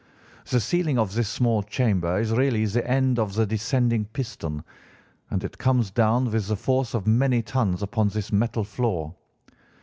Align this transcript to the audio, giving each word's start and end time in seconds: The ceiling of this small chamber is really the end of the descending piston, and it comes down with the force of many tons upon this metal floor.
The 0.49 0.59
ceiling 0.59 0.97
of 0.97 1.13
this 1.13 1.29
small 1.29 1.61
chamber 1.61 2.17
is 2.19 2.31
really 2.31 2.65
the 2.65 2.89
end 2.89 3.19
of 3.19 3.35
the 3.35 3.45
descending 3.45 4.05
piston, 4.05 4.63
and 5.29 5.43
it 5.43 5.59
comes 5.59 5.91
down 5.91 6.31
with 6.31 6.47
the 6.47 6.55
force 6.55 6.95
of 6.95 7.05
many 7.05 7.43
tons 7.43 7.83
upon 7.83 8.07
this 8.07 8.31
metal 8.31 8.63
floor. 8.63 9.13